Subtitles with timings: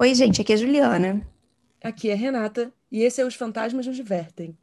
[0.00, 1.20] Oi, gente, aqui é a Juliana.
[1.84, 4.56] Aqui é Renata e esse é Os Fantasmas Nos Divertem.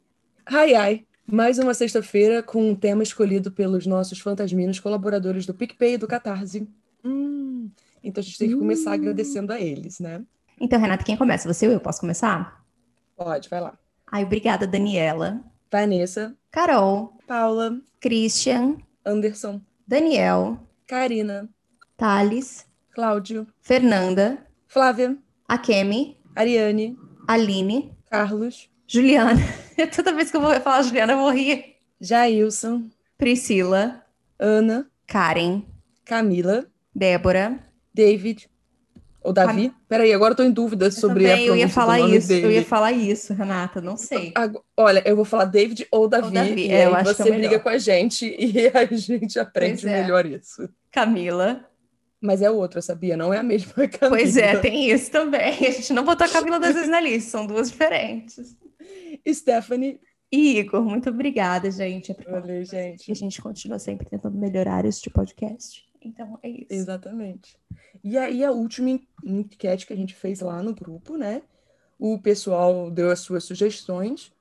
[0.44, 5.94] Ai, ai, mais uma sexta-feira com um tema escolhido pelos nossos fantasminos colaboradores do PicPay
[5.94, 6.68] e do Catarse.
[7.04, 7.70] Hum,
[8.02, 8.94] então a gente tem que começar hum.
[8.94, 10.24] agradecendo a eles, né?
[10.60, 11.46] Então, Renata, quem começa?
[11.46, 11.78] Você ou eu?
[11.78, 12.66] Posso começar?
[13.16, 13.78] Pode, vai lá.
[14.10, 15.40] Ai, obrigada, Daniela.
[15.70, 16.36] Vanessa.
[16.50, 17.16] Carol.
[17.28, 17.80] Paula.
[18.00, 18.78] Christian.
[19.06, 19.60] Anderson.
[19.86, 20.58] Daniel.
[20.84, 21.48] Karina.
[21.96, 22.66] Thales.
[22.90, 23.46] Cláudio.
[23.60, 24.44] Fernanda.
[24.66, 25.16] Flávia.
[25.48, 26.18] Akemi.
[26.36, 26.96] Ariane.
[27.26, 27.96] Aline.
[28.10, 28.68] Carlos.
[28.86, 29.40] Juliana.
[29.96, 31.76] Toda vez que eu vou falar Juliana, eu vou rir.
[31.98, 32.84] Jailson.
[33.16, 34.04] Priscila.
[34.38, 34.86] Ana.
[35.06, 35.62] Karen.
[36.04, 36.66] Camila.
[36.94, 37.58] Débora.
[37.94, 38.48] David.
[39.22, 39.68] Ou Davi?
[39.68, 39.76] Cam...
[39.88, 42.28] Peraí, agora eu tô em dúvida eu sobre também, a pronúncia eu ia falar isso,
[42.28, 42.46] dele.
[42.46, 44.32] Eu ia falar isso, Renata, não sei.
[44.76, 46.70] Olha, eu vou falar David ou Davi, ou Davi.
[46.70, 50.02] é, aí você é briga com a gente e a gente aprende é.
[50.02, 50.68] melhor isso.
[50.90, 51.67] Camila.
[52.20, 53.16] Mas é outra, sabia?
[53.16, 54.18] Não é a mesma Camila.
[54.18, 55.40] Pois é, tem isso também.
[55.40, 58.56] A gente não botou a Camila das vezes na lista, são duas diferentes.
[59.26, 60.00] Stephanie.
[60.30, 62.12] E Igor, muito obrigada, gente.
[62.12, 63.08] É Valeu, gente.
[63.08, 65.88] E a gente continua sempre tentando melhorar este podcast.
[66.02, 66.66] Então é isso.
[66.70, 67.56] Exatamente.
[68.04, 71.42] E aí, a última enquete que a gente fez lá no grupo, né?
[71.98, 74.32] O pessoal deu as suas sugestões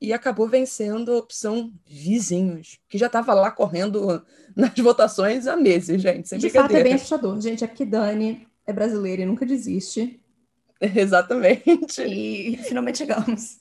[0.00, 4.24] e acabou vencendo a opção vizinhos, que já estava lá correndo
[4.56, 6.28] nas votações há meses, gente.
[6.28, 7.40] Sem De fato, é bem assustador.
[7.40, 10.20] Gente, aqui Dani é brasileira e nunca desiste.
[10.80, 12.02] Exatamente.
[12.02, 13.60] E finalmente chegamos.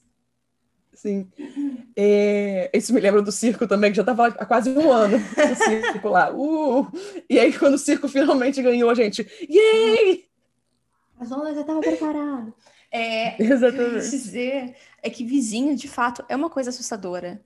[0.93, 1.29] Sim.
[1.95, 5.55] É, isso me lembra do circo também, que já estava há quase um ano no
[5.55, 6.29] circo lá.
[6.35, 6.87] Uh!
[7.29, 10.25] E aí, quando o circo finalmente ganhou, a gente, yay!
[11.17, 12.53] As ondas já estavam preparadas.
[12.91, 14.09] É, Exatamente.
[14.09, 17.41] dizer é que vizinho, de fato, é uma coisa assustadora.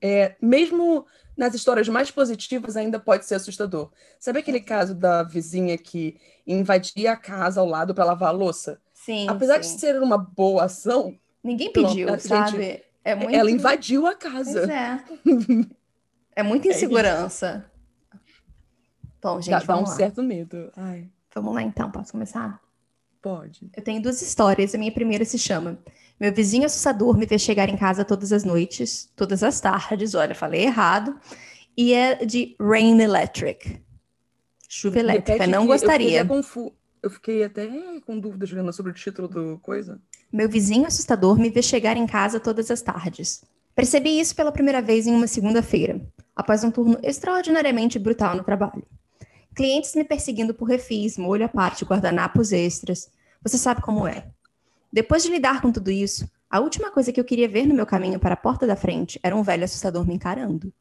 [0.00, 3.90] É, mesmo nas histórias mais positivas, ainda pode ser assustador.
[4.18, 6.16] Sabe aquele caso da vizinha que
[6.46, 8.80] invadia a casa ao lado para lavar a louça?
[8.92, 9.28] Sim.
[9.28, 9.74] Apesar sim.
[9.74, 12.62] de ser uma boa ação, Ninguém pediu, Pronto, sabe?
[12.62, 13.34] Gente, é muito...
[13.34, 14.60] Ela invadiu a casa.
[14.60, 15.04] Pois é.
[16.36, 17.64] é muita é insegurança.
[18.14, 18.18] É
[19.22, 19.86] Bom, gente, dá, dá um lá.
[19.86, 20.70] certo medo.
[20.76, 21.08] Ai.
[21.34, 21.90] Vamos lá, então.
[21.90, 22.60] Posso começar?
[23.28, 23.70] Pode.
[23.76, 24.74] Eu tenho duas histórias.
[24.74, 25.78] A minha primeira se chama
[26.18, 30.14] Meu vizinho assustador me vê chegar em casa todas as noites, todas as tardes.
[30.14, 31.14] Olha, falei errado.
[31.76, 33.82] E é de Rain Electric.
[34.66, 35.46] Chuva elétrica.
[35.46, 36.20] Não gostaria.
[36.22, 36.72] Eu fiquei,
[37.02, 37.68] eu fiquei até
[38.06, 40.00] com dúvida, Juliana, sobre o título do coisa.
[40.32, 43.44] Meu vizinho assustador me vê chegar em casa todas as tardes.
[43.74, 46.00] Percebi isso pela primeira vez em uma segunda-feira,
[46.34, 48.86] após um turno extraordinariamente brutal no trabalho.
[49.54, 53.10] Clientes me perseguindo por refis, molho à parte, guardanapos extras.
[53.42, 54.30] Você sabe como é.
[54.92, 57.84] Depois de lidar com tudo isso, a última coisa que eu queria ver no meu
[57.84, 60.72] caminho para a porta da frente era um velho assustador me encarando.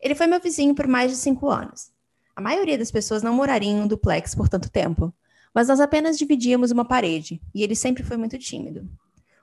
[0.00, 1.90] Ele foi meu vizinho por mais de cinco anos.
[2.34, 5.12] A maioria das pessoas não moraria em um duplex por tanto tempo,
[5.54, 8.86] mas nós apenas dividíamos uma parede, e ele sempre foi muito tímido.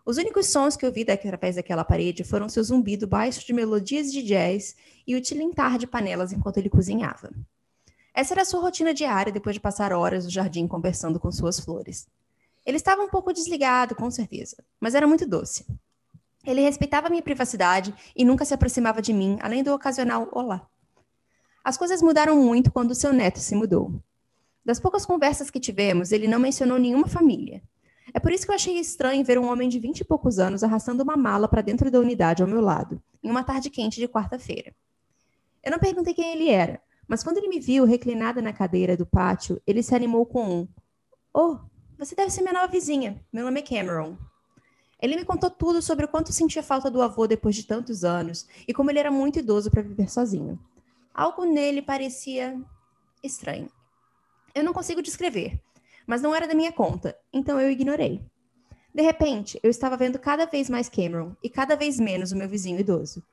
[0.05, 4.11] Os únicos sons que eu vi através daquela parede foram seu zumbido baixo de melodias
[4.11, 4.75] de jazz
[5.07, 7.31] e o tilintar de panelas enquanto ele cozinhava.
[8.13, 11.59] Essa era a sua rotina diária depois de passar horas no jardim conversando com suas
[11.59, 12.07] flores.
[12.65, 15.65] Ele estava um pouco desligado, com certeza, mas era muito doce.
[16.45, 20.67] Ele respeitava minha privacidade e nunca se aproximava de mim, além do ocasional olá.
[21.63, 23.91] As coisas mudaram muito quando seu neto se mudou.
[24.63, 27.63] Das poucas conversas que tivemos, ele não mencionou nenhuma família.
[28.13, 30.63] É por isso que eu achei estranho ver um homem de vinte e poucos anos
[30.63, 34.07] arrastando uma mala para dentro da unidade ao meu lado, em uma tarde quente de
[34.07, 34.73] quarta-feira.
[35.63, 39.05] Eu não perguntei quem ele era, mas quando ele me viu reclinada na cadeira do
[39.05, 40.67] pátio, ele se animou com um:
[41.33, 41.57] Oh,
[41.97, 43.23] você deve ser minha nova vizinha.
[43.31, 44.17] Meu nome é Cameron.
[45.01, 48.47] Ele me contou tudo sobre o quanto sentia falta do avô depois de tantos anos
[48.67, 50.57] e como ele era muito idoso para viver sozinho.
[51.13, 52.57] Algo nele parecia
[53.21, 53.69] estranho.
[54.55, 55.59] Eu não consigo descrever,
[56.07, 58.23] mas não era da minha conta, então eu ignorei.
[58.93, 62.47] De repente, eu estava vendo cada vez mais Cameron e cada vez menos o meu
[62.47, 63.23] vizinho idoso.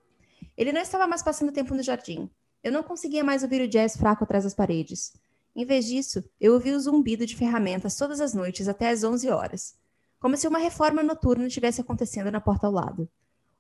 [0.57, 2.31] Ele não estava mais passando tempo no jardim.
[2.63, 5.15] Eu não conseguia mais ouvir o jazz fraco atrás das paredes.
[5.57, 9.31] Em vez disso, eu ouvia o zumbido de ferramentas todas as noites até às 11
[9.31, 9.75] horas,
[10.21, 13.09] como se uma reforma noturna estivesse acontecendo na porta ao lado.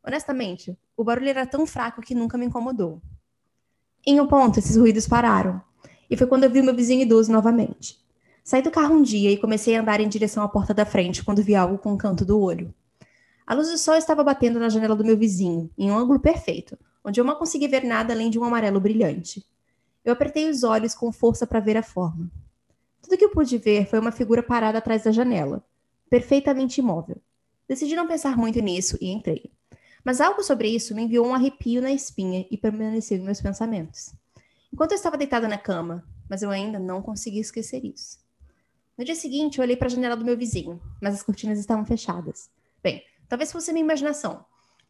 [0.04, 3.00] Honestamente, o barulho era tão fraco que nunca me incomodou.
[4.06, 5.62] Em um ponto, esses ruídos pararam,
[6.10, 7.98] e foi quando eu vi meu vizinho idoso novamente.
[8.44, 11.24] Saí do carro um dia e comecei a andar em direção à porta da frente
[11.24, 12.74] quando vi algo com o canto do olho.
[13.50, 16.78] A luz do sol estava batendo na janela do meu vizinho, em um ângulo perfeito,
[17.04, 19.44] onde eu não consegui ver nada além de um amarelo brilhante.
[20.04, 22.30] Eu apertei os olhos com força para ver a forma.
[23.02, 25.64] Tudo que eu pude ver foi uma figura parada atrás da janela,
[26.08, 27.16] perfeitamente imóvel.
[27.66, 29.50] Decidi não pensar muito nisso e entrei.
[30.04, 34.14] Mas algo sobre isso me enviou um arrepio na espinha e permaneceu em meus pensamentos
[34.72, 38.18] enquanto eu estava deitada na cama, mas eu ainda não consegui esquecer isso.
[38.96, 41.84] No dia seguinte, eu olhei para a janela do meu vizinho, mas as cortinas estavam
[41.84, 42.50] fechadas.
[42.82, 44.44] Bem, talvez fosse minha imaginação.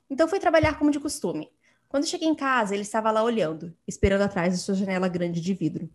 [0.09, 1.53] Então fui trabalhar como de costume.
[1.89, 5.53] Quando cheguei em casa, ele estava lá olhando, esperando atrás de sua janela grande de
[5.53, 5.91] vidro.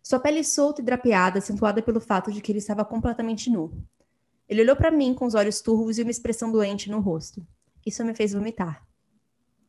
[0.00, 3.84] Sua pele solta e drapeada, acentuada pelo fato de que ele estava completamente nu.
[4.48, 7.44] Ele olhou para mim com os olhos turvos e uma expressão doente no rosto.
[7.84, 8.86] Isso me fez vomitar.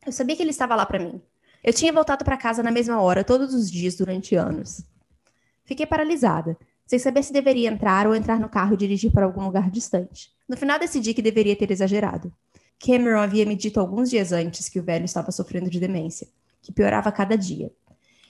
[0.06, 1.22] Eu sabia que ele estava lá para mim.
[1.64, 4.84] Eu tinha voltado para casa na mesma hora todos os dias durante anos.
[5.66, 6.58] Fiquei paralisada,
[6.90, 10.32] sem saber se deveria entrar ou entrar no carro e dirigir para algum lugar distante.
[10.48, 12.34] No final decidi que deveria ter exagerado.
[12.84, 16.28] Cameron havia me dito alguns dias antes que o velho estava sofrendo de demência,
[16.64, 17.72] que piorava a cada dia.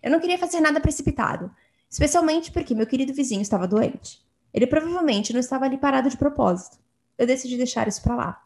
[0.04, 1.50] Eu não queria fazer nada precipitado,
[1.90, 4.22] especialmente porque meu querido vizinho estava doente.
[4.54, 6.78] Ele provavelmente não estava ali parado de propósito.
[7.18, 8.44] Eu decidi deixar isso para lá.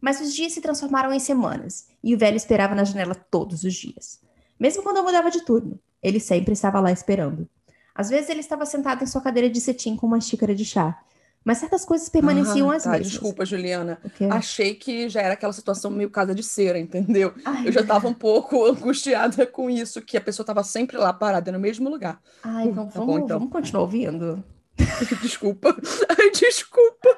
[0.00, 3.74] Mas os dias se transformaram em semanas, e o velho esperava na janela todos os
[3.74, 4.20] dias.
[4.56, 7.48] Mesmo quando eu mudava de turno, ele sempre estava lá esperando.
[7.94, 10.98] Às vezes ele estava sentado em sua cadeira de cetim com uma xícara de chá.
[11.44, 13.10] Mas certas coisas permaneciam ah, as tá, mesmas.
[13.10, 13.98] Desculpa, Juliana.
[14.30, 17.34] Achei que já era aquela situação meio casa de cera, entendeu?
[17.44, 21.12] Ai, eu já estava um pouco angustiada com isso, que a pessoa estava sempre lá
[21.12, 22.20] parada no mesmo lugar.
[22.44, 23.38] Ai, hum, vamos, tá bom, então.
[23.40, 24.42] vamos continuar ouvindo.
[25.20, 25.76] desculpa.
[26.16, 27.08] Ai, desculpa.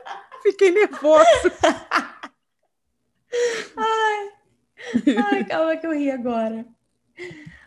[0.43, 1.53] Fiquei nervosa.
[3.77, 4.31] ai.
[5.33, 6.65] ai, calma que eu ri agora.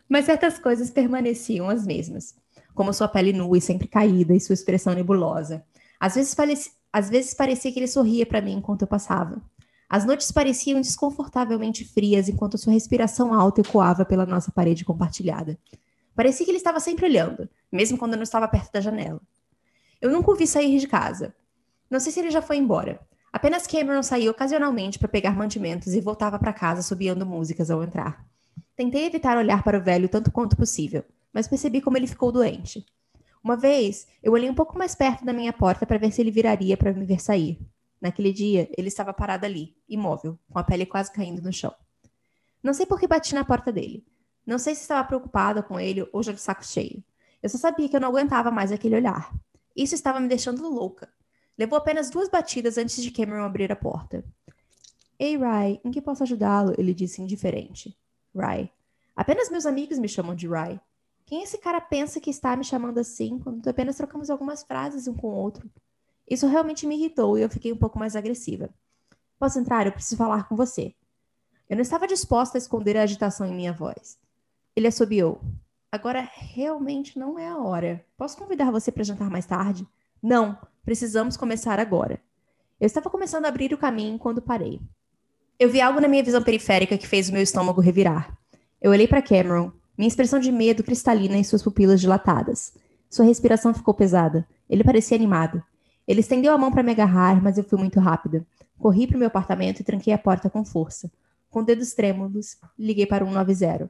[0.10, 2.36] Mas certas coisas permaneciam as mesmas
[2.78, 5.66] como sua pele nua e sempre caída e sua expressão nebulosa.
[6.00, 6.72] Às vezes, pareci...
[6.94, 9.42] Às vezes parecia que ele sorria para mim enquanto eu passava.
[9.90, 15.58] As noites pareciam desconfortavelmente frias enquanto sua respiração alta ecoava pela nossa parede compartilhada.
[16.16, 19.22] Parecia que ele estava sempre olhando, mesmo quando eu não estava perto da janela.
[20.02, 21.36] Eu nunca o vi sair de casa.
[21.90, 23.00] Não sei se ele já foi embora.
[23.34, 28.26] Apenas Cameron saía ocasionalmente para pegar mantimentos e voltava para casa subiando músicas ao entrar.
[28.76, 31.04] Tentei evitar olhar para o velho tanto quanto possível,
[31.34, 32.86] mas percebi como ele ficou doente.
[33.44, 36.32] Uma vez, eu olhei um pouco mais perto da minha porta para ver se ele
[36.32, 37.60] viraria para me ver sair.
[38.02, 41.74] Naquele dia, ele estava parado ali, imóvel, com a pele quase caindo no chão.
[42.62, 44.06] Não sei por que bati na porta dele.
[44.46, 47.04] Não sei se estava preocupada com ele ou já de saco cheio.
[47.42, 49.34] Eu só sabia que eu não aguentava mais aquele olhar.
[49.76, 51.10] Isso estava me deixando louca.
[51.58, 54.24] Levou apenas duas batidas antes de Cameron abrir a porta.
[55.20, 56.74] Ei, Rai, em que posso ajudá-lo?
[56.78, 57.98] Ele disse indiferente.
[58.36, 58.72] Rai.
[59.16, 60.80] Apenas meus amigos me chamam de Rai.
[61.28, 65.14] Quem esse cara pensa que está me chamando assim quando apenas trocamos algumas frases um
[65.14, 65.70] com o outro?
[66.26, 68.70] Isso realmente me irritou e eu fiquei um pouco mais agressiva.
[69.38, 69.86] Posso entrar?
[69.86, 70.96] Eu preciso falar com você.
[71.70, 74.18] Eu não estava disposta a esconder a agitação em minha voz.
[74.74, 75.42] Ele assobiou.
[75.92, 78.06] Agora realmente não é a hora.
[78.18, 79.86] Posso convidar você para jantar mais tarde?
[80.24, 82.22] Não, precisamos começar agora.
[82.80, 84.80] Eu estava começando a abrir o caminho quando parei.
[85.60, 88.38] Eu vi algo na minha visão periférica que fez o meu estômago revirar.
[88.80, 92.74] Eu olhei para Cameron, minha expressão de medo cristalina em suas pupilas dilatadas.
[93.10, 94.48] Sua respiração ficou pesada.
[94.70, 95.64] Ele parecia animado.
[96.08, 98.46] Ele estendeu a mão para me agarrar, mas eu fui muito rápida.
[98.78, 101.12] Corri para o meu apartamento e tranquei a porta com força.
[101.50, 103.90] Com dedos trêmulos, liguei para o 190.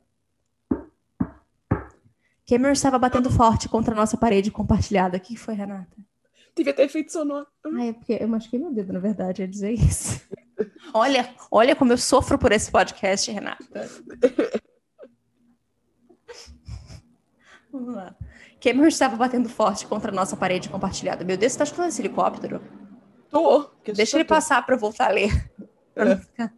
[2.47, 5.17] Cameron estava batendo forte contra a nossa parede compartilhada.
[5.17, 5.97] O que foi, Renata?
[6.55, 7.45] Devia ter feito sonoro.
[7.65, 10.21] Ah, é porque eu machuquei meu dedo, na verdade, ia dizer isso.
[10.93, 13.65] olha, olha como eu sofro por esse podcast, Renata.
[17.77, 18.15] Vamos lá.
[18.59, 21.23] Cameron estava batendo forte contra a nossa parede compartilhada.
[21.23, 22.59] Meu Deus, você tá escutando esse helicóptero?
[23.29, 23.69] Tô.
[23.93, 25.51] Deixa ele passar para eu voltar a ler.
[25.95, 26.49] É.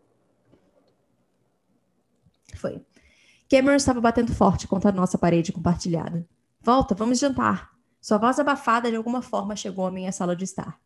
[2.56, 2.86] Foi.
[3.50, 6.26] Cameron estava batendo forte contra a nossa parede compartilhada.
[6.62, 7.70] Volta, vamos jantar.
[8.00, 10.80] Sua voz abafada de alguma forma chegou à minha sala de estar.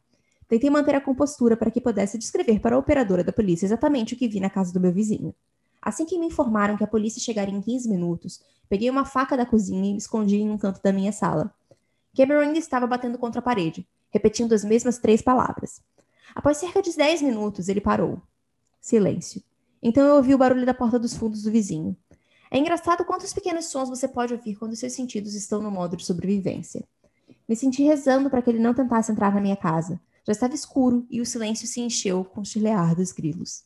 [0.48, 4.18] Tentei manter a compostura para que pudesse descrever para a operadora da polícia exatamente o
[4.18, 5.34] que vi na casa do meu vizinho.
[5.84, 9.46] Assim que me informaram que a polícia chegaria em 15 minutos, peguei uma faca da
[9.46, 11.54] cozinha e me escondi em um canto da minha sala.
[12.16, 15.82] Cameron ainda estava batendo contra a parede, repetindo as mesmas três palavras.
[16.34, 18.22] Após cerca de 10 minutos, ele parou.
[18.80, 19.44] Silêncio.
[19.82, 21.98] Então eu ouvi o barulho da porta dos fundos do vizinho.
[22.50, 26.06] É engraçado quantos pequenos sons você pode ouvir quando seus sentidos estão no modo de
[26.06, 26.88] sobrevivência.
[27.50, 30.00] Me senti rezando para que ele não tentasse entrar na minha casa.
[30.25, 33.66] Já estava escuro e o silêncio se encheu com o chilear dos grilos.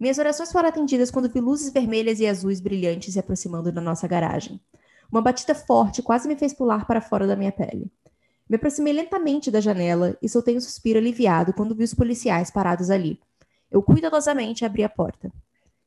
[0.00, 4.08] Minhas orações foram atendidas quando vi luzes vermelhas e azuis brilhantes se aproximando da nossa
[4.08, 4.58] garagem.
[5.12, 7.92] Uma batida forte quase me fez pular para fora da minha pele.
[8.48, 12.88] Me aproximei lentamente da janela e soltei um suspiro aliviado quando vi os policiais parados
[12.88, 13.20] ali.
[13.70, 15.30] Eu cuidadosamente abri a porta.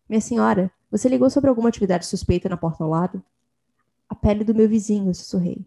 [0.08, 3.24] Minha senhora, você ligou sobre alguma atividade suspeita na porta ao lado?
[4.08, 5.66] A pele do meu vizinho, sussurrei.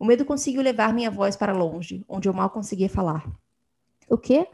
[0.00, 3.24] O medo conseguiu levar minha voz para longe, onde eu mal conseguia falar.
[4.08, 4.48] O quê?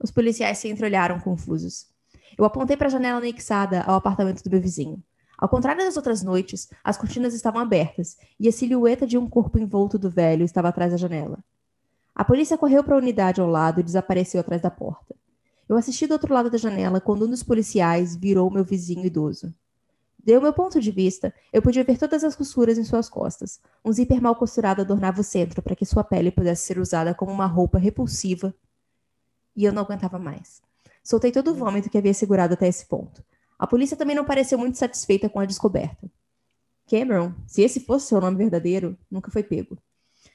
[0.00, 1.89] Os policiais se entreolharam confusos.
[2.36, 5.02] Eu apontei para a janela anexada ao apartamento do meu vizinho.
[5.36, 9.58] Ao contrário das outras noites, as cortinas estavam abertas e a silhueta de um corpo
[9.58, 11.38] envolto do velho estava atrás da janela.
[12.14, 15.14] A polícia correu para a unidade ao lado e desapareceu atrás da porta.
[15.66, 19.54] Eu assisti do outro lado da janela quando um dos policiais virou meu vizinho idoso.
[20.22, 23.58] De meu ponto de vista, eu podia ver todas as costuras em suas costas.
[23.82, 27.32] Um zíper mal costurado adornava o centro para que sua pele pudesse ser usada como
[27.32, 28.54] uma roupa repulsiva.
[29.56, 30.60] E eu não aguentava mais.
[31.10, 33.24] Soltei todo o vômito que havia segurado até esse ponto.
[33.58, 36.08] A polícia também não pareceu muito satisfeita com a descoberta.
[36.88, 39.76] Cameron, se esse fosse seu nome verdadeiro, nunca foi pego.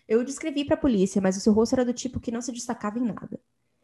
[0.05, 2.41] Eu o descrevi para a polícia, mas o seu rosto era do tipo que não
[2.41, 3.39] se destacava em nada.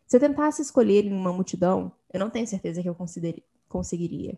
[0.05, 2.97] Se eu tentasse escolher em uma multidão, eu não tenho certeza que eu
[3.69, 4.37] conseguiria.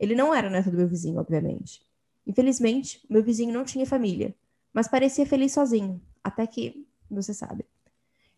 [0.00, 1.82] Ele não era neto do meu vizinho, obviamente.
[2.26, 4.34] Infelizmente, meu vizinho não tinha família,
[4.72, 7.66] mas parecia feliz sozinho, até que, você sabe.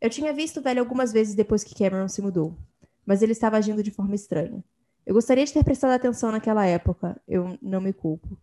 [0.00, 2.57] Eu tinha visto o velho algumas vezes depois que Cameron se mudou,
[3.07, 4.63] mas ele estava agindo de forma estranha.
[5.07, 8.37] Eu gostaria de ter prestado atenção naquela época, eu não me culpo,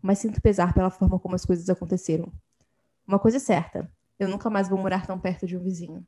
[0.00, 2.32] mas sinto pesar pela forma como as coisas aconteceram.
[3.06, 6.04] Uma coisa é certa, eu nunca mais vou morar tão perto de um vizinho.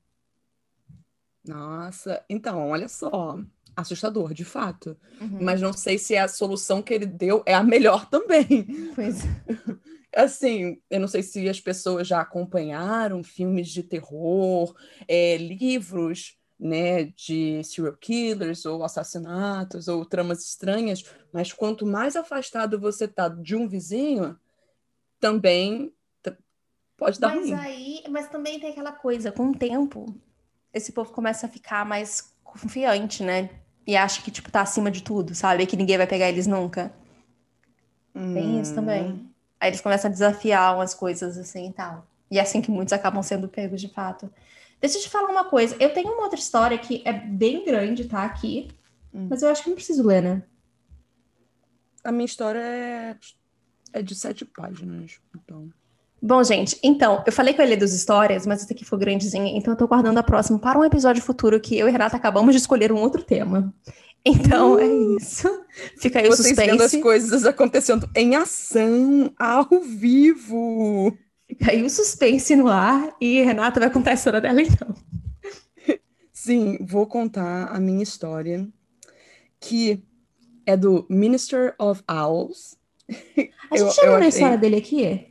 [1.47, 3.39] Nossa, então, olha só.
[3.77, 4.97] Assustador, de fato.
[5.21, 5.39] Uhum.
[5.41, 8.67] Mas não sei se a solução que ele deu é a melhor também.
[8.95, 9.23] Pois.
[10.15, 14.75] Assim, eu não sei se as pessoas já acompanharam filmes de terror,
[15.07, 21.03] é, livros né, de serial killers ou assassinatos ou tramas estranhas,
[21.33, 24.39] mas quanto mais afastado você tá de um vizinho,
[25.19, 25.93] também
[27.01, 27.55] pode dar mas ruim.
[27.55, 30.15] Aí, mas também tem aquela coisa, com o tempo,
[30.73, 33.49] esse povo começa a ficar mais confiante, né?
[33.87, 35.67] E acha que, tipo, tá acima de tudo, sabe?
[35.67, 36.93] Que ninguém vai pegar eles nunca.
[38.15, 38.35] Hum.
[38.35, 39.13] Tem isso também.
[39.13, 39.31] Hum.
[39.59, 42.07] Aí eles começam a desafiar umas coisas assim e tal.
[42.31, 44.31] E é assim que muitos acabam sendo pegos de fato.
[44.81, 45.77] Deixa eu te falar uma coisa.
[45.79, 48.25] Eu tenho uma outra história que é bem grande, tá?
[48.25, 48.69] Aqui.
[49.13, 49.27] Hum.
[49.29, 50.43] Mas eu acho que não preciso ler, né?
[52.03, 53.17] A minha história é,
[53.93, 55.69] é de sete páginas, então.
[56.23, 58.99] Bom, gente, então, eu falei que eu ia ler duas histórias, mas essa aqui foi
[58.99, 62.17] grandezinha, então eu tô guardando a próxima para um episódio futuro que eu e Renata
[62.17, 63.73] acabamos de escolher um outro tema.
[64.25, 65.15] Então, é uh!
[65.15, 65.65] é isso.
[65.99, 66.71] Fica aí o Vocês suspense.
[66.71, 71.17] vendo as coisas acontecendo em ação, ao vivo.
[71.51, 74.95] Fica aí o suspense no ar e Renata vai contar a história dela, então.
[76.33, 78.69] Sim, vou contar a minha história,
[79.59, 80.01] que
[80.65, 82.79] é do Minister of Owls.
[83.69, 85.27] A gente eu, já leu a história dele aqui?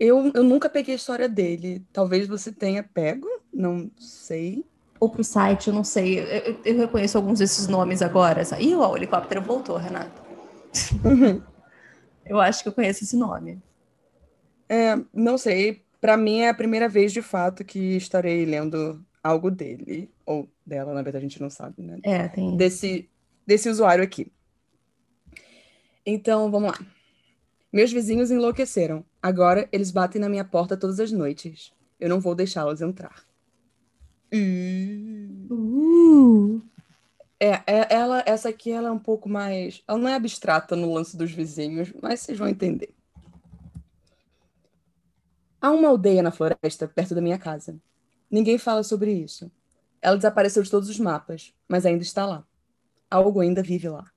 [0.00, 1.84] Eu, eu nunca peguei a história dele.
[1.92, 4.64] Talvez você tenha pego, não sei.
[4.98, 6.18] Ou pro site, eu não sei.
[6.18, 8.42] Eu, eu reconheço alguns desses nomes agora.
[8.58, 10.22] Ih, o helicóptero voltou, Renato.
[11.04, 11.42] Uhum.
[12.24, 13.62] eu acho que eu conheço esse nome.
[14.68, 15.84] É, não sei.
[16.00, 20.10] Para mim é a primeira vez, de fato, que estarei lendo algo dele.
[20.24, 21.98] Ou dela, na verdade, a gente não sabe, né?
[22.02, 22.56] É, tem.
[22.56, 23.08] Desse,
[23.46, 24.30] desse usuário aqui.
[26.04, 26.78] Então, vamos lá.
[27.72, 29.04] Meus vizinhos enlouqueceram.
[29.20, 31.72] Agora eles batem na minha porta todas as noites.
[31.98, 33.24] Eu não vou deixá-los entrar.
[34.32, 35.76] Uh.
[37.38, 39.82] É, é, ela, essa aqui ela é um pouco mais.
[39.86, 42.95] Ela não é abstrata no lance dos vizinhos, mas vocês vão entender.
[45.66, 47.76] Há uma aldeia na floresta perto da minha casa.
[48.30, 49.50] Ninguém fala sobre isso.
[50.00, 52.46] Ela desapareceu de todos os mapas, mas ainda está lá.
[53.10, 54.08] Algo ainda vive lá.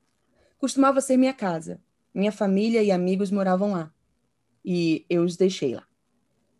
[0.59, 1.81] Costumava ser minha casa,
[2.13, 3.91] minha família e amigos moravam lá.
[4.63, 5.87] E eu os deixei lá.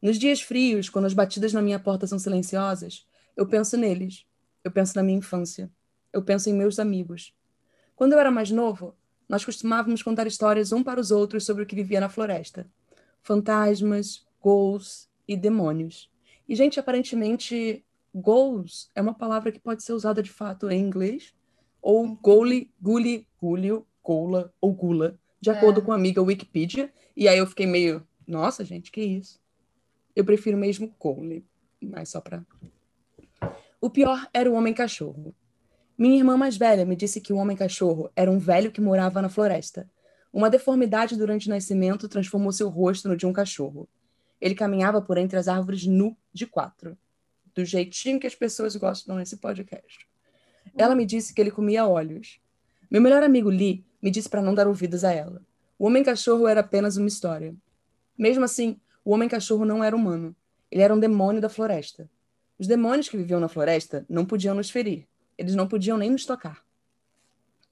[0.02, 4.26] Nos dias frios, quando as batidas na minha porta são silenciosas, eu penso neles.
[4.64, 5.70] Eu penso na minha infância.
[6.12, 7.32] Eu penso em meus amigos.
[7.96, 8.96] Quando eu era mais novo,
[9.30, 12.66] nós costumávamos contar histórias um para os outros sobre o que vivia na floresta.
[13.22, 16.10] Fantasmas, ghouls e demônios.
[16.48, 21.34] E, gente, aparentemente, ghouls é uma palavra que pode ser usada de fato em inglês,
[21.82, 25.84] ou goli, guli, gulio, goula ou gula, de acordo é.
[25.84, 26.92] com a amiga Wikipedia.
[27.16, 29.40] E aí eu fiquei meio, nossa, gente, que isso?
[30.16, 31.46] Eu prefiro mesmo Cole,
[31.82, 32.44] mas só pra.
[33.80, 35.34] O pior era o homem-cachorro.
[35.98, 39.30] Minha irmã mais velha me disse que o homem-cachorro era um velho que morava na
[39.30, 39.90] floresta.
[40.32, 43.88] Uma deformidade durante o nascimento transformou seu rosto no de um cachorro.
[44.40, 46.98] Ele caminhava por entre as árvores nu de quatro.
[47.54, 50.08] Do jeitinho que as pessoas gostam nesse podcast.
[50.78, 52.40] Ela me disse que ele comia olhos.
[52.90, 55.42] Meu melhor amigo Lee me disse para não dar ouvidos a ela.
[55.78, 57.56] O homem-cachorro era apenas uma história.
[58.18, 60.36] Mesmo assim, o homem-cachorro não era humano.
[60.72, 62.10] Ele era um demônio da floresta.
[62.58, 65.08] Os demônios que viviam na floresta não podiam nos ferir.
[65.38, 66.64] Eles não podiam nem nos tocar.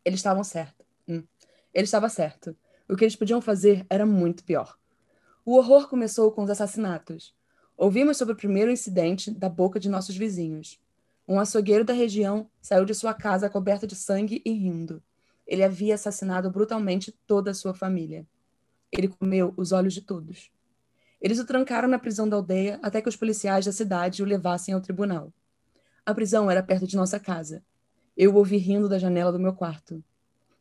[0.04, 0.86] Eles estavam certos.
[1.08, 1.24] Hum.
[1.74, 2.56] Ele estava certo.
[2.88, 4.78] O que eles podiam fazer era muito pior.
[5.48, 7.34] O horror começou com os assassinatos.
[7.78, 10.78] Ouvimos sobre o primeiro incidente da boca de nossos vizinhos.
[11.26, 15.02] Um açougueiro da região saiu de sua casa coberto de sangue e rindo
[15.48, 18.28] ele havia assassinado brutalmente toda a sua família.
[18.92, 20.52] Ele comeu os olhos de todos.
[21.22, 24.74] Eles o trancaram na prisão da aldeia até que os policiais da cidade o levassem
[24.74, 25.32] ao tribunal.
[26.06, 27.64] A prisão era perto de nossa casa.
[28.16, 30.04] Eu o ouvi rindo da janela do meu quarto.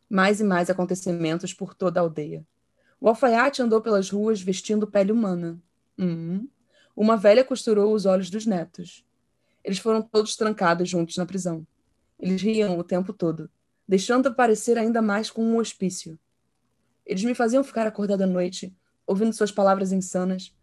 [0.09, 2.47] Mais e mais acontecimentos por toda a aldeia.
[3.01, 5.61] O alfaiate andou pelas ruas vestindo pele humana.
[5.99, 6.49] Hum.
[6.95, 9.05] Uma velha costurou os olhos dos netos.
[9.63, 11.67] Eles foram todos trancados juntos na prisão.
[12.19, 13.51] Eles riam o tempo todo,
[13.87, 16.19] deixando parecer ainda mais com um hospício.
[17.05, 18.75] Eles me faziam ficar acordada à noite,
[19.07, 20.55] ouvindo suas palavras insanas,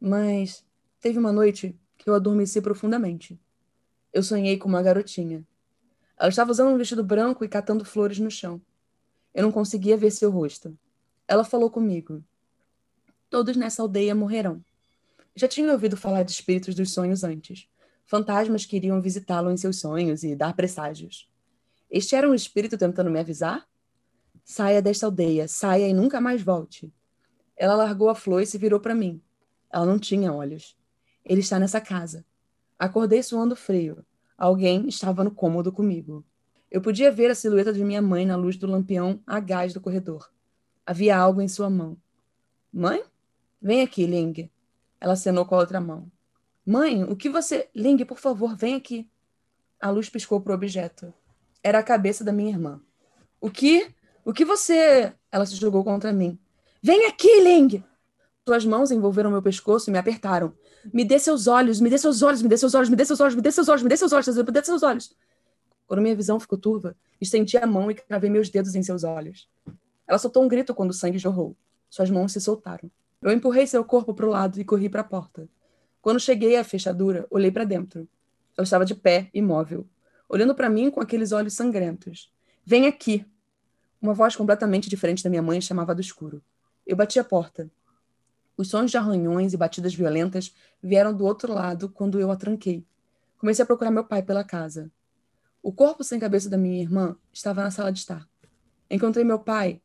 [0.00, 0.64] mas
[1.00, 3.40] teve uma noite que eu adormeci profundamente.
[4.12, 5.46] Eu sonhei com uma garotinha.
[6.18, 8.60] Ela estava usando um vestido branco e catando flores no chão.
[9.32, 10.76] Eu não conseguia ver seu rosto.
[11.28, 12.22] Ela falou comigo.
[13.28, 14.64] Todos nessa aldeia morrerão.
[15.34, 17.68] Já tinha ouvido falar de espíritos dos sonhos antes.
[18.04, 21.28] Fantasmas que iriam visitá-lo em seus sonhos e dar presságios.
[21.90, 23.66] Este era um espírito tentando me avisar?
[24.44, 26.92] Saia desta aldeia, saia e nunca mais volte.
[27.56, 29.20] Ela largou a flor e se virou para mim.
[29.72, 30.76] Ela não tinha olhos.
[31.24, 32.24] Ele está nessa casa.
[32.78, 34.06] Acordei suando frio.
[34.38, 36.24] Alguém estava no cômodo comigo.
[36.70, 39.80] Eu podia ver a silhueta de minha mãe na luz do lampião a gás do
[39.80, 40.30] corredor.
[40.86, 41.96] Havia algo em sua mão.
[42.72, 43.02] Mãe?
[43.60, 44.48] Vem aqui, Ling.
[45.00, 46.10] Ela acenou com a outra mão.
[46.64, 47.68] Mãe, o que você.
[47.74, 49.08] Ling, por favor, vem aqui.
[49.80, 51.12] A luz piscou para o objeto.
[51.62, 52.80] Era a cabeça da minha irmã.
[53.40, 53.92] O que?
[54.24, 55.12] O que você.
[55.30, 56.38] Ela se jogou contra mim.
[56.82, 57.84] Vem aqui, Ling!
[58.46, 60.54] Suas mãos envolveram meu pescoço e me apertaram.
[60.94, 63.18] Me dê seus olhos, me dê seus olhos, me dê seus olhos, me dê seus
[63.18, 65.16] olhos, me dê seus olhos, me dê seus olhos, me dê seus olhos.
[65.86, 69.48] Quando minha visão ficou turva, estendi a mão e cravei meus dedos em seus olhos.
[70.06, 71.56] Ela soltou um grito quando o sangue jorrou.
[71.90, 72.90] Suas mãos se soltaram.
[73.20, 75.48] Eu empurrei seu corpo para o lado e corri para a porta.
[76.00, 78.08] Quando cheguei à fechadura, olhei para dentro.
[78.56, 79.86] Eu estava de pé, imóvel,
[80.28, 82.32] olhando para mim com aqueles olhos sangrentos.
[82.64, 83.26] Vem aqui!
[84.00, 86.42] Uma voz completamente diferente da minha mãe chamava do escuro.
[86.86, 87.70] Eu bati a porta.
[88.56, 92.86] Os sons de arranhões e batidas violentas vieram do outro lado quando eu a tranquei.
[93.38, 94.90] Comecei a procurar meu pai pela casa.
[95.62, 98.26] O corpo sem cabeça da minha irmã estava na sala de estar.
[98.88, 99.82] Encontrei meu pai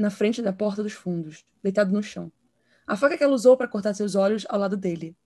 [0.00, 2.30] na frente da porta dos fundos, deitado no chão.
[2.86, 5.16] A faca que ela usou para cortar seus olhos ao lado dele.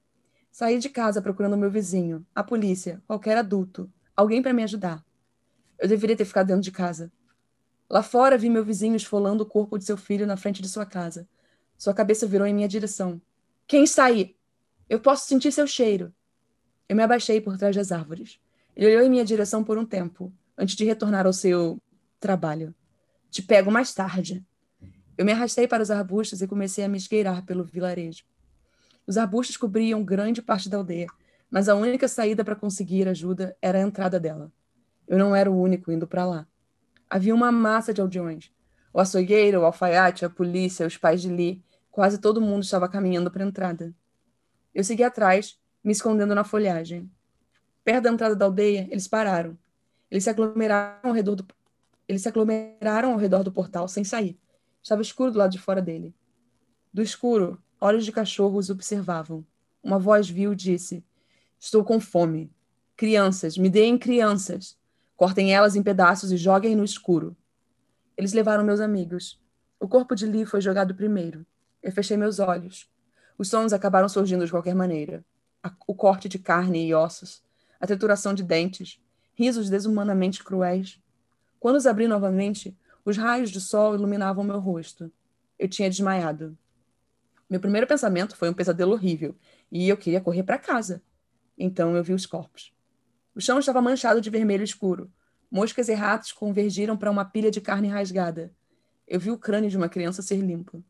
[0.51, 5.05] Saí de casa procurando meu vizinho, a polícia, qualquer adulto, alguém para me ajudar.
[5.79, 7.13] Eu deveria ter ficado dentro de casa.
[7.89, 10.87] Lá fora vi meu vizinho esfolando o corpo de seu filho na frente de sua
[10.87, 11.29] casa.
[11.77, 13.21] Sua cabeça virou em minha direção.
[13.67, 14.37] Quem está aí?
[14.89, 16.13] Eu posso sentir seu cheiro.
[16.89, 18.39] Eu me abaixei por trás das árvores.
[18.77, 21.81] Ele olhou em minha direção por um tempo, antes de retornar ao seu
[22.19, 22.75] trabalho.
[23.31, 24.45] Te pego mais tarde.
[25.21, 28.25] Eu me arrastei para os arbustos e comecei a me esgueirar pelo vilarejo.
[29.07, 31.09] Os arbustos cobriam grande parte da aldeia,
[31.51, 34.51] mas a única saída para conseguir ajuda era a entrada dela.
[35.07, 36.47] Eu não era o único indo para lá.
[37.11, 38.51] Havia uma massa de aldeões.
[38.95, 43.31] O açougueiro, o alfaiate, a polícia, os pais de Lee, quase todo mundo estava caminhando
[43.31, 43.95] para a entrada.
[44.75, 47.11] Eu segui atrás, me escondendo na folhagem.
[47.85, 49.55] Perto da entrada da aldeia, eles pararam.
[50.11, 51.47] Eles se aglomeraram ao redor do,
[52.09, 54.41] eles se aglomeraram ao redor do portal sem sair.
[54.83, 56.15] Estava escuro do lado de fora dele.
[56.93, 59.45] Do escuro, olhos de cachorro os observavam.
[59.83, 61.05] Uma voz viu disse:
[61.59, 62.51] Estou com fome.
[62.97, 64.79] Crianças, me deem crianças.
[65.17, 67.37] Cortem elas em pedaços e joguem no escuro.
[68.17, 69.41] Eles levaram meus amigos.
[69.79, 71.47] O corpo de Lee foi jogado primeiro.
[71.83, 72.91] Eu fechei meus olhos.
[73.39, 75.25] Os sons acabaram surgindo de qualquer maneira.
[75.87, 77.43] O corte de carne e ossos,
[77.79, 78.99] a trituração de dentes,
[79.35, 80.99] risos desumanamente cruéis.
[81.59, 85.11] Quando os abri novamente, os raios do sol iluminavam meu rosto.
[85.59, 86.57] Eu tinha desmaiado.
[87.49, 89.35] Meu primeiro pensamento foi um pesadelo horrível
[89.71, 91.03] e eu queria correr para casa.
[91.59, 92.73] Então eu vi os corpos.
[93.35, 95.11] O chão estava manchado de vermelho escuro.
[95.51, 98.53] Moscas e ratos convergiram para uma pilha de carne rasgada.
[99.07, 100.85] Eu vi o crânio de uma criança ser limpo.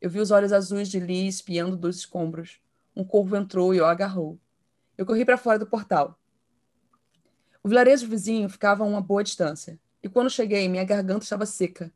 [0.00, 2.60] Eu vi os olhos azuis de Lee espiando dos escombros.
[2.96, 4.38] Um corvo entrou e o agarrou.
[4.98, 6.18] Eu corri para fora do portal.
[7.62, 9.78] O vilarejo vizinho ficava a uma boa distância.
[10.02, 11.92] E quando cheguei, minha garganta estava seca.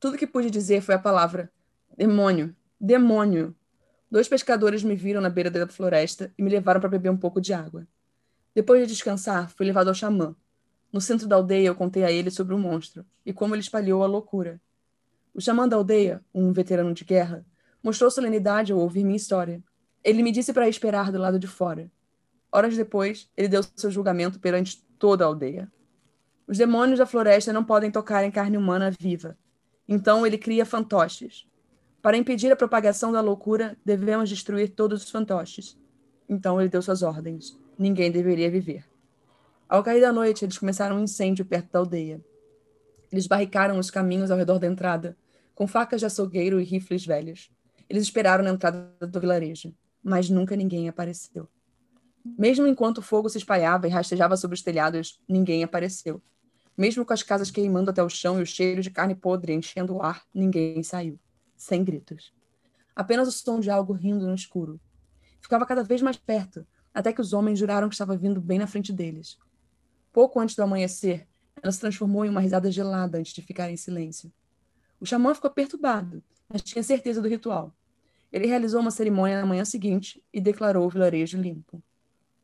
[0.00, 1.50] Tudo que pude dizer foi a palavra:
[1.96, 3.54] demônio, demônio.
[4.10, 7.40] Dois pescadores me viram na beira da floresta e me levaram para beber um pouco
[7.40, 7.86] de água.
[8.54, 10.36] Depois de descansar, fui levado ao xamã.
[10.92, 14.04] No centro da aldeia, eu contei a ele sobre o monstro e como ele espalhou
[14.04, 14.60] a loucura.
[15.34, 17.44] O xamã da aldeia, um veterano de guerra,
[17.82, 19.62] mostrou solenidade ao ouvir minha história.
[20.04, 21.90] Ele me disse para esperar do lado de fora.
[22.52, 25.68] Horas depois, ele deu seu julgamento perante toda a aldeia.
[26.46, 29.36] Os demônios da floresta não podem tocar em carne humana viva.
[29.88, 31.46] Então ele cria fantoches.
[32.02, 35.78] Para impedir a propagação da loucura, devemos destruir todos os fantoches.
[36.28, 37.58] Então ele deu suas ordens.
[37.78, 38.84] Ninguém deveria viver.
[39.68, 42.20] Ao cair da noite, eles começaram um incêndio perto da aldeia.
[43.10, 45.16] Eles barricaram os caminhos ao redor da entrada,
[45.54, 47.50] com facas de açougueiro e rifles velhos.
[47.88, 51.48] Eles esperaram na entrada do vilarejo, mas nunca ninguém apareceu.
[52.24, 56.20] Mesmo enquanto o fogo se espalhava e rastejava sobre os telhados, ninguém apareceu.
[56.76, 59.94] Mesmo com as casas queimando até o chão e o cheiro de carne podre enchendo
[59.94, 61.18] o ar, ninguém saiu,
[61.56, 62.32] sem gritos.
[62.96, 64.80] Apenas o som de algo rindo no escuro.
[65.40, 68.66] Ficava cada vez mais perto, até que os homens juraram que estava vindo bem na
[68.66, 69.38] frente deles.
[70.12, 71.28] Pouco antes do amanhecer,
[71.62, 74.32] ela se transformou em uma risada gelada antes de ficar em silêncio.
[75.00, 77.74] O xamã ficou perturbado, mas tinha certeza do ritual.
[78.32, 81.82] Ele realizou uma cerimônia na manhã seguinte e declarou o vilarejo limpo.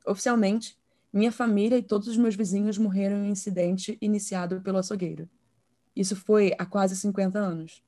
[0.06, 0.79] Oficialmente,
[1.12, 5.28] minha família e todos os meus vizinhos morreram em um incidente iniciado pelo açougueiro.
[5.94, 7.82] Isso foi há quase 50 anos.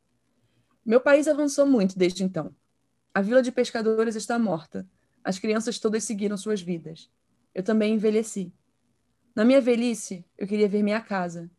[0.84, 2.54] Meu país avançou muito desde então.
[3.14, 4.88] A vila de pescadores está morta.
[5.22, 7.08] As crianças todas seguiram suas vidas.
[7.54, 8.52] Eu também envelheci.
[9.34, 11.50] Na minha velhice, eu queria ver minha casa.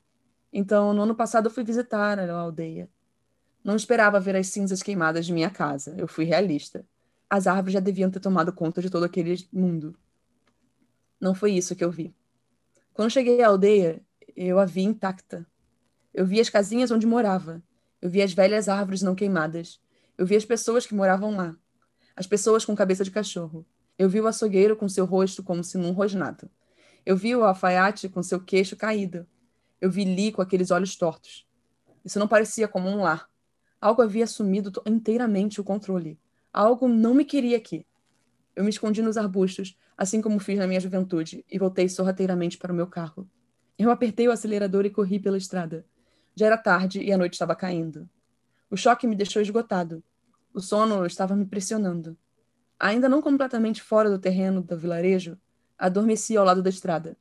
[0.52, 2.90] Então, no ano passado, eu fui visitar a aldeia.
[3.64, 5.96] Não esperava ver as cinzas queimadas de minha casa.
[5.98, 6.86] Eu fui realista.
[7.30, 9.98] As árvores já deviam ter tomado conta de todo aquele mundo.
[11.24, 12.14] Não foi isso que eu vi.
[12.94, 14.02] Quando cheguei à aldeia,
[14.36, 15.48] eu a vi intacta.
[16.14, 17.64] Eu vi as casinhas onde morava.
[18.02, 19.80] Eu vi as velhas árvores não queimadas.
[20.18, 21.56] Eu vi as pessoas que moravam lá.
[22.14, 23.66] As pessoas com cabeça de cachorro.
[23.98, 26.52] Eu vi o açougueiro com seu rosto como se num rosnado.
[27.06, 29.26] Eu vi o alfaiate com seu queixo caído.
[29.80, 31.48] Eu vi Lee com aqueles olhos tortos.
[32.04, 33.30] Isso não parecia como um lar.
[33.80, 36.20] Algo havia assumido inteiramente o controle.
[36.52, 37.88] Algo não me queria aqui.
[38.54, 42.72] Eu me escondi nos arbustos, assim como fiz na minha juventude, e voltei sorrateiramente para
[42.72, 43.28] o meu carro.
[43.78, 45.86] Eu apertei o acelerador e corri pela estrada.
[46.36, 48.10] Já era tarde e a noite estava caindo.
[48.70, 50.04] O choque me deixou esgotado.
[50.54, 52.18] O sono estava me pressionando.
[52.80, 55.38] Ainda não completamente fora do terreno do vilarejo,
[55.78, 57.18] adormeci ao lado da estrada.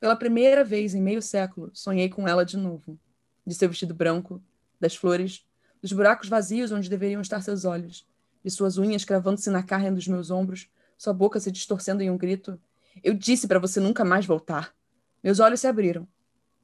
[0.00, 2.98] Pela primeira vez em meio século, sonhei com ela de novo.
[3.46, 4.42] De seu vestido branco,
[4.80, 5.44] das flores,
[5.82, 8.06] dos buracos vazios onde deveriam estar seus olhos,
[8.44, 12.18] de suas unhas cravando-se na carne dos meus ombros, sua boca se distorcendo em um
[12.18, 12.60] grito.
[13.02, 14.74] Eu disse para você nunca mais voltar.
[15.22, 16.06] Meus olhos se abriram.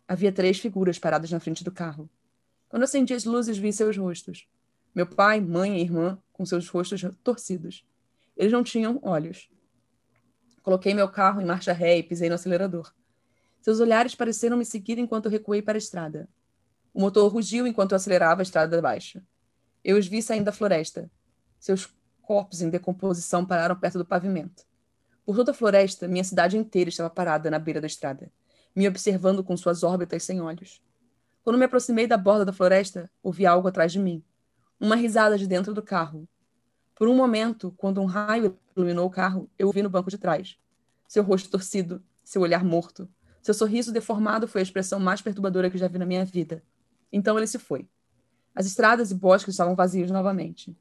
[0.09, 2.11] Havia três figuras paradas na frente do carro.
[2.69, 4.49] Quando acendi as luzes, vi seus rostos.
[4.93, 7.87] Meu pai, mãe e irmã, com seus rostos torcidos.
[8.37, 9.49] Eles não tinham olhos.
[10.63, 12.93] Coloquei meu carro em marcha ré e pisei no acelerador.
[13.61, 16.29] Seus olhares pareceram me seguir enquanto recuei para a estrada.
[16.93, 19.23] O motor rugiu enquanto acelerava a estrada abaixo.
[19.85, 21.11] Eu os vi saindo da floresta.
[21.59, 21.89] Seus
[22.27, 24.65] corpos em decomposição pararam perto do pavimento.
[25.25, 28.31] Por toda a floresta, minha cidade inteira estava parada na beira da estrada,
[28.75, 30.83] me observando com suas órbitas sem olhos.
[31.43, 34.23] Quando me aproximei da borda da floresta, ouvi algo atrás de mim.
[34.81, 36.29] Uma risada de dentro do carro.
[36.95, 40.57] Por um momento, quando um raio iluminou o carro, eu vi no banco de trás.
[41.07, 43.09] Seu rosto torcido, seu olhar morto,
[43.45, 46.63] seu sorriso deformado foi a expressão mais perturbadora que já vi na minha vida.
[47.13, 47.87] Então ele se foi.
[48.55, 50.75] As estradas e bosques estavam vazios novamente.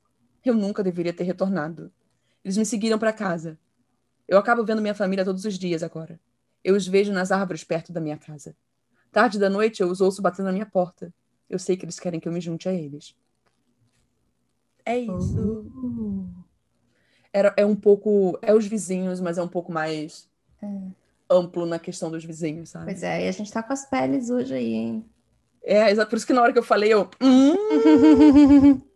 [0.44, 1.92] Eu nunca deveria ter retornado.
[2.44, 3.58] Eles me seguiram para casa.
[4.28, 6.20] Eu acabo vendo minha família todos os dias agora.
[6.64, 8.56] Eu os vejo nas árvores perto da minha casa.
[9.12, 11.14] Tarde da noite eu os ouço batendo na minha porta.
[11.50, 13.16] Eu sei que eles querem que eu me junte a eles.
[14.86, 15.40] É isso.
[15.40, 16.28] Uh.
[17.32, 18.38] Era, é um pouco.
[18.42, 20.30] É os vizinhos, mas é um pouco mais
[20.62, 20.68] é.
[21.30, 22.86] amplo na questão dos vizinhos, sabe?
[22.86, 25.06] Pois é, e a gente tá com as peles hoje aí, hein?
[25.64, 27.10] É, por isso que na hora que eu falei, eu.
[27.22, 28.82] Hum!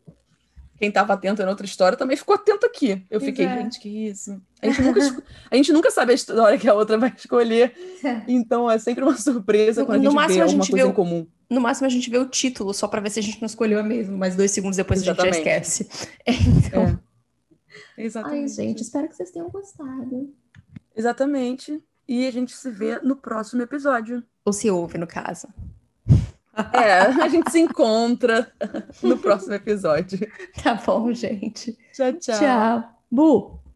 [0.78, 3.04] Quem estava atento na outra história também ficou atento aqui.
[3.10, 3.58] Eu fiquei, é.
[3.58, 4.40] gente, que isso?
[4.62, 7.74] A gente, nunca, a gente nunca sabe a história que a outra vai escolher.
[8.28, 11.28] Então é sempre uma surpresa quando no, a gente vê alguma coisa vê em comum.
[11.50, 13.80] No máximo a gente vê o título, só para ver se a gente não escolheu
[13.80, 15.34] a mesma, mas dois segundos depois Exatamente.
[15.34, 15.90] a gente já esquece.
[16.68, 16.84] Então...
[16.84, 17.08] É.
[17.98, 18.42] Exatamente.
[18.42, 20.32] Ai, gente, espero que vocês tenham gostado.
[20.96, 21.82] Exatamente.
[22.08, 24.24] E a gente se vê no próximo episódio.
[24.46, 25.48] Ou se ouve, no caso.
[26.74, 28.52] É, a gente se encontra
[29.04, 30.20] no próximo episódio.
[30.64, 31.78] Tá bom, gente.
[31.94, 32.40] Tchau, tchau.
[32.40, 32.84] Tchau.
[33.12, 33.67] Bu!